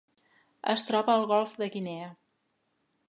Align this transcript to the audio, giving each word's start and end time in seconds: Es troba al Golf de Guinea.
Es 0.73 0.83
troba 0.87 1.13
al 1.17 1.27
Golf 1.33 1.53
de 1.65 1.69
Guinea. 1.77 2.09